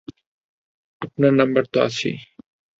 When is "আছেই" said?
1.81-2.17